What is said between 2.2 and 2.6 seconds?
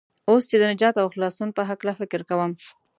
کوم.